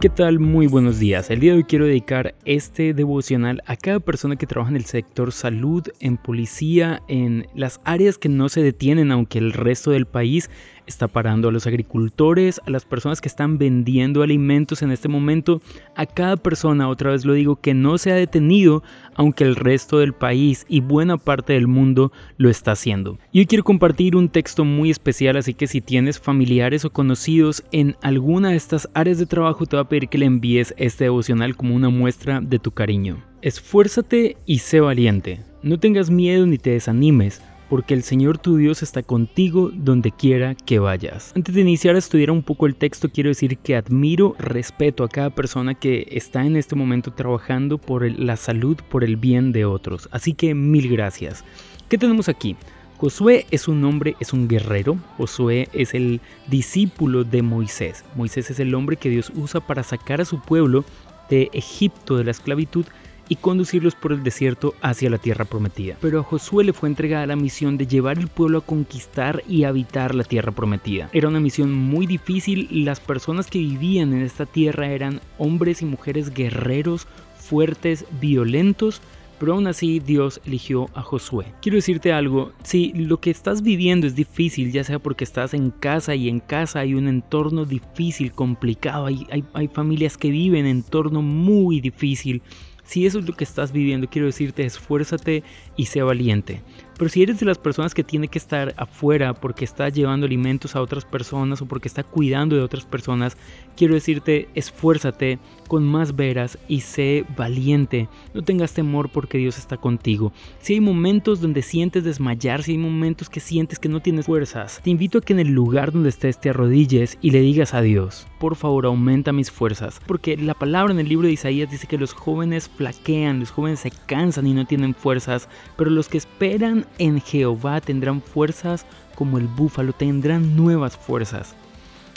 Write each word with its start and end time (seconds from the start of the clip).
¿Qué 0.00 0.08
tal? 0.08 0.38
Muy 0.38 0.68
buenos 0.68 1.00
días. 1.00 1.28
El 1.28 1.40
día 1.40 1.50
de 1.50 1.56
hoy 1.58 1.64
quiero 1.64 1.84
dedicar 1.84 2.36
este 2.44 2.94
devocional 2.94 3.62
a 3.66 3.74
cada 3.74 3.98
persona 3.98 4.36
que 4.36 4.46
trabaja 4.46 4.70
en 4.70 4.76
el 4.76 4.84
sector 4.84 5.32
salud, 5.32 5.82
en 5.98 6.18
policía, 6.18 7.02
en 7.08 7.48
las 7.56 7.80
áreas 7.82 8.16
que 8.16 8.28
no 8.28 8.48
se 8.48 8.62
detienen 8.62 9.10
aunque 9.10 9.38
el 9.38 9.52
resto 9.52 9.90
del 9.90 10.06
país 10.06 10.50
está 10.88 11.06
parando 11.06 11.48
a 11.48 11.52
los 11.52 11.66
agricultores, 11.66 12.60
a 12.66 12.70
las 12.70 12.84
personas 12.84 13.20
que 13.20 13.28
están 13.28 13.58
vendiendo 13.58 14.22
alimentos 14.22 14.82
en 14.82 14.90
este 14.90 15.08
momento, 15.08 15.60
a 15.94 16.06
cada 16.06 16.36
persona, 16.36 16.88
otra 16.88 17.12
vez 17.12 17.24
lo 17.24 17.34
digo, 17.34 17.56
que 17.56 17.74
no 17.74 17.98
se 17.98 18.10
ha 18.10 18.14
detenido, 18.14 18.82
aunque 19.14 19.44
el 19.44 19.54
resto 19.54 19.98
del 19.98 20.14
país 20.14 20.64
y 20.68 20.80
buena 20.80 21.18
parte 21.18 21.52
del 21.52 21.66
mundo 21.66 22.10
lo 22.36 22.48
está 22.48 22.72
haciendo. 22.72 23.18
Y 23.30 23.40
hoy 23.40 23.46
quiero 23.46 23.64
compartir 23.64 24.16
un 24.16 24.28
texto 24.28 24.64
muy 24.64 24.90
especial, 24.90 25.36
así 25.36 25.54
que 25.54 25.66
si 25.66 25.80
tienes 25.80 26.18
familiares 26.18 26.84
o 26.84 26.90
conocidos 26.90 27.62
en 27.70 27.96
alguna 28.02 28.50
de 28.50 28.56
estas 28.56 28.88
áreas 28.94 29.18
de 29.18 29.26
trabajo, 29.26 29.66
te 29.66 29.76
voy 29.76 29.84
a 29.84 29.88
pedir 29.88 30.08
que 30.08 30.18
le 30.18 30.26
envíes 30.26 30.74
este 30.78 31.04
devocional 31.04 31.56
como 31.56 31.74
una 31.74 31.90
muestra 31.90 32.40
de 32.40 32.58
tu 32.58 32.70
cariño. 32.70 33.22
Esfuérzate 33.42 34.36
y 34.46 34.58
sé 34.58 34.80
valiente. 34.80 35.40
No 35.62 35.78
tengas 35.78 36.10
miedo 36.10 36.46
ni 36.46 36.58
te 36.58 36.70
desanimes 36.70 37.42
porque 37.68 37.94
el 37.94 38.02
Señor 38.02 38.38
tu 38.38 38.56
Dios 38.56 38.82
está 38.82 39.02
contigo 39.02 39.70
donde 39.72 40.10
quiera 40.10 40.54
que 40.54 40.78
vayas. 40.78 41.32
Antes 41.36 41.54
de 41.54 41.60
iniciar 41.60 41.94
a 41.94 41.98
estudiar 41.98 42.30
un 42.30 42.42
poco 42.42 42.66
el 42.66 42.74
texto, 42.74 43.08
quiero 43.10 43.28
decir 43.28 43.58
que 43.58 43.76
admiro, 43.76 44.34
respeto 44.38 45.04
a 45.04 45.08
cada 45.08 45.30
persona 45.30 45.74
que 45.74 46.08
está 46.12 46.44
en 46.44 46.56
este 46.56 46.74
momento 46.74 47.12
trabajando 47.12 47.78
por 47.78 48.10
la 48.10 48.36
salud, 48.36 48.76
por 48.88 49.04
el 49.04 49.16
bien 49.16 49.52
de 49.52 49.64
otros. 49.64 50.08
Así 50.12 50.34
que 50.34 50.54
mil 50.54 50.88
gracias. 50.88 51.44
¿Qué 51.88 51.98
tenemos 51.98 52.28
aquí? 52.28 52.56
Josué 52.98 53.46
es 53.52 53.68
un 53.68 53.84
hombre, 53.84 54.16
es 54.18 54.32
un 54.32 54.48
guerrero. 54.48 54.98
Josué 55.16 55.68
es 55.72 55.94
el 55.94 56.20
discípulo 56.48 57.22
de 57.22 57.42
Moisés. 57.42 58.04
Moisés 58.16 58.50
es 58.50 58.58
el 58.58 58.74
hombre 58.74 58.96
que 58.96 59.08
Dios 59.08 59.30
usa 59.36 59.60
para 59.60 59.84
sacar 59.84 60.20
a 60.20 60.24
su 60.24 60.40
pueblo 60.40 60.84
de 61.30 61.48
Egipto, 61.52 62.16
de 62.16 62.24
la 62.24 62.32
esclavitud, 62.32 62.86
y 63.28 63.36
conducirlos 63.36 63.94
por 63.94 64.12
el 64.12 64.22
desierto 64.22 64.74
hacia 64.80 65.10
la 65.10 65.18
tierra 65.18 65.44
prometida. 65.44 65.96
Pero 66.00 66.20
a 66.20 66.22
Josué 66.22 66.64
le 66.64 66.72
fue 66.72 66.88
entregada 66.88 67.26
la 67.26 67.36
misión 67.36 67.76
de 67.76 67.86
llevar 67.86 68.18
el 68.18 68.28
pueblo 68.28 68.58
a 68.58 68.64
conquistar 68.64 69.42
y 69.48 69.64
habitar 69.64 70.14
la 70.14 70.24
tierra 70.24 70.52
prometida. 70.52 71.08
Era 71.12 71.28
una 71.28 71.40
misión 71.40 71.72
muy 71.72 72.06
difícil, 72.06 72.68
las 72.84 73.00
personas 73.00 73.48
que 73.48 73.58
vivían 73.58 74.12
en 74.12 74.22
esta 74.22 74.46
tierra 74.46 74.88
eran 74.88 75.20
hombres 75.38 75.82
y 75.82 75.84
mujeres 75.84 76.32
guerreros, 76.32 77.06
fuertes, 77.38 78.04
violentos, 78.20 79.00
pero 79.38 79.54
aún 79.54 79.66
así 79.66 80.00
Dios 80.00 80.40
eligió 80.44 80.90
a 80.94 81.02
Josué. 81.02 81.46
Quiero 81.62 81.76
decirte 81.76 82.12
algo, 82.12 82.52
si 82.64 82.92
lo 82.92 83.20
que 83.20 83.30
estás 83.30 83.62
viviendo 83.62 84.06
es 84.06 84.14
difícil, 84.14 84.72
ya 84.72 84.84
sea 84.84 84.98
porque 84.98 85.24
estás 85.24 85.54
en 85.54 85.70
casa 85.70 86.14
y 86.14 86.28
en 86.28 86.40
casa 86.40 86.80
hay 86.80 86.94
un 86.94 87.08
entorno 87.08 87.64
difícil, 87.64 88.32
complicado, 88.32 89.06
hay, 89.06 89.26
hay, 89.30 89.44
hay 89.54 89.68
familias 89.68 90.16
que 90.16 90.30
viven 90.30 90.66
en 90.66 90.78
entorno 90.78 91.22
muy 91.22 91.80
difícil, 91.80 92.42
si 92.88 93.04
eso 93.04 93.18
es 93.18 93.26
lo 93.26 93.34
que 93.34 93.44
estás 93.44 93.70
viviendo, 93.70 94.08
quiero 94.08 94.28
decirte, 94.28 94.64
esfuérzate 94.64 95.44
y 95.76 95.84
sé 95.84 96.00
valiente. 96.00 96.62
Pero 96.98 97.08
si 97.08 97.22
eres 97.22 97.38
de 97.38 97.46
las 97.46 97.58
personas 97.58 97.94
que 97.94 98.02
tiene 98.02 98.28
que 98.28 98.38
estar 98.38 98.74
afuera 98.76 99.32
porque 99.32 99.64
está 99.64 99.88
llevando 99.88 100.26
alimentos 100.26 100.74
a 100.74 100.82
otras 100.82 101.04
personas 101.04 101.62
o 101.62 101.66
porque 101.66 101.86
está 101.86 102.02
cuidando 102.02 102.56
de 102.56 102.62
otras 102.62 102.84
personas, 102.84 103.36
quiero 103.76 103.94
decirte, 103.94 104.48
esfuérzate 104.56 105.38
con 105.68 105.84
más 105.84 106.16
veras 106.16 106.58
y 106.66 106.80
sé 106.80 107.24
valiente. 107.36 108.08
No 108.34 108.42
tengas 108.42 108.74
temor 108.74 109.10
porque 109.10 109.38
Dios 109.38 109.58
está 109.58 109.76
contigo. 109.76 110.32
Si 110.58 110.74
hay 110.74 110.80
momentos 110.80 111.40
donde 111.40 111.62
sientes 111.62 112.02
desmayar, 112.02 112.64
si 112.64 112.72
hay 112.72 112.78
momentos 112.78 113.30
que 113.30 113.38
sientes 113.38 113.78
que 113.78 113.88
no 113.88 114.00
tienes 114.00 114.26
fuerzas, 114.26 114.80
te 114.82 114.90
invito 114.90 115.18
a 115.18 115.20
que 115.20 115.34
en 115.34 115.38
el 115.38 115.48
lugar 115.48 115.92
donde 115.92 116.08
estés 116.08 116.40
te 116.40 116.50
arrodilles 116.50 117.16
y 117.20 117.30
le 117.30 117.40
digas 117.40 117.74
a 117.74 117.80
Dios, 117.80 118.26
por 118.40 118.56
favor 118.56 118.86
aumenta 118.86 119.32
mis 119.32 119.52
fuerzas. 119.52 120.00
Porque 120.04 120.36
la 120.36 120.54
palabra 120.54 120.92
en 120.92 120.98
el 120.98 121.08
libro 121.08 121.28
de 121.28 121.34
Isaías 121.34 121.70
dice 121.70 121.86
que 121.86 121.98
los 121.98 122.12
jóvenes 122.12 122.68
flaquean, 122.68 123.38
los 123.38 123.52
jóvenes 123.52 123.80
se 123.80 123.92
cansan 123.92 124.48
y 124.48 124.54
no 124.54 124.66
tienen 124.66 124.96
fuerzas, 124.96 125.48
pero 125.76 125.90
los 125.90 126.08
que 126.08 126.18
esperan 126.18 126.87
en 126.98 127.20
Jehová 127.20 127.80
tendrán 127.80 128.22
fuerzas 128.22 128.86
como 129.14 129.38
el 129.38 129.46
búfalo, 129.46 129.92
tendrán 129.92 130.56
nuevas 130.56 130.96
fuerzas. 130.96 131.54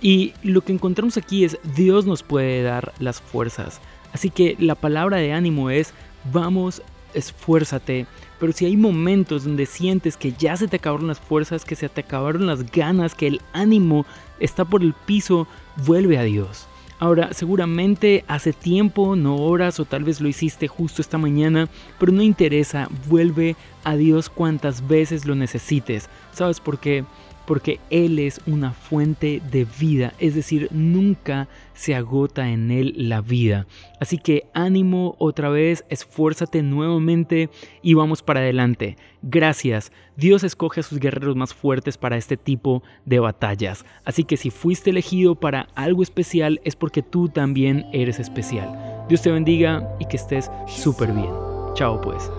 Y 0.00 0.34
lo 0.42 0.62
que 0.62 0.72
encontramos 0.72 1.16
aquí 1.16 1.44
es 1.44 1.58
Dios 1.76 2.06
nos 2.06 2.22
puede 2.22 2.62
dar 2.62 2.92
las 2.98 3.20
fuerzas. 3.20 3.80
Así 4.12 4.30
que 4.30 4.56
la 4.58 4.74
palabra 4.74 5.18
de 5.18 5.32
ánimo 5.32 5.70
es 5.70 5.94
vamos, 6.30 6.82
esfuérzate. 7.14 8.06
Pero 8.38 8.52
si 8.52 8.66
hay 8.66 8.76
momentos 8.76 9.44
donde 9.44 9.66
sientes 9.66 10.16
que 10.16 10.32
ya 10.32 10.56
se 10.56 10.66
te 10.66 10.76
acabaron 10.76 11.06
las 11.06 11.20
fuerzas, 11.20 11.64
que 11.64 11.76
se 11.76 11.88
te 11.88 12.00
acabaron 12.00 12.46
las 12.46 12.70
ganas, 12.72 13.14
que 13.14 13.28
el 13.28 13.40
ánimo 13.52 14.04
está 14.40 14.64
por 14.64 14.82
el 14.82 14.92
piso, 14.92 15.46
vuelve 15.86 16.18
a 16.18 16.24
Dios. 16.24 16.66
Ahora, 17.02 17.32
seguramente 17.32 18.24
hace 18.28 18.52
tiempo, 18.52 19.16
no 19.16 19.34
horas, 19.34 19.80
o 19.80 19.84
tal 19.84 20.04
vez 20.04 20.20
lo 20.20 20.28
hiciste 20.28 20.68
justo 20.68 21.02
esta 21.02 21.18
mañana, 21.18 21.68
pero 21.98 22.12
no 22.12 22.22
interesa, 22.22 22.88
vuelve 23.08 23.56
a 23.82 23.96
Dios 23.96 24.28
cuantas 24.28 24.86
veces 24.86 25.26
lo 25.26 25.34
necesites. 25.34 26.08
¿Sabes 26.30 26.60
por 26.60 26.78
qué? 26.78 27.04
Porque 27.52 27.80
Él 27.90 28.18
es 28.18 28.40
una 28.46 28.72
fuente 28.72 29.42
de 29.50 29.66
vida, 29.78 30.14
es 30.18 30.34
decir, 30.34 30.68
nunca 30.70 31.48
se 31.74 31.94
agota 31.94 32.48
en 32.48 32.70
Él 32.70 32.94
la 32.96 33.20
vida. 33.20 33.66
Así 34.00 34.16
que 34.16 34.46
ánimo 34.54 35.16
otra 35.18 35.50
vez, 35.50 35.84
esfuérzate 35.90 36.62
nuevamente 36.62 37.50
y 37.82 37.92
vamos 37.92 38.22
para 38.22 38.40
adelante. 38.40 38.96
Gracias, 39.20 39.92
Dios 40.16 40.44
escoge 40.44 40.80
a 40.80 40.82
sus 40.82 40.98
guerreros 40.98 41.36
más 41.36 41.52
fuertes 41.52 41.98
para 41.98 42.16
este 42.16 42.38
tipo 42.38 42.82
de 43.04 43.18
batallas. 43.18 43.84
Así 44.06 44.24
que 44.24 44.38
si 44.38 44.48
fuiste 44.48 44.88
elegido 44.88 45.34
para 45.34 45.68
algo 45.74 46.02
especial 46.02 46.58
es 46.64 46.74
porque 46.74 47.02
tú 47.02 47.28
también 47.28 47.84
eres 47.92 48.18
especial. 48.18 49.04
Dios 49.10 49.20
te 49.20 49.30
bendiga 49.30 49.94
y 50.00 50.06
que 50.06 50.16
estés 50.16 50.50
súper 50.66 51.12
bien. 51.12 51.28
Chao 51.74 52.00
pues. 52.00 52.30